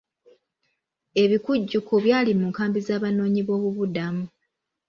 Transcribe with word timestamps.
Ebikujjuko 1.23 1.93
byali 2.05 2.31
mu 2.39 2.45
nkambi 2.51 2.79
z'abanoonyiboobubudamu. 2.87 4.23